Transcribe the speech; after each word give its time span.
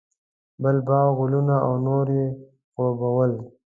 بل 0.61 0.77
باغ، 0.87 1.07
ګلونه 1.19 1.55
او 1.65 1.73
نور 1.85 2.07
یې 2.17 2.27
خړوبول. 2.71 3.31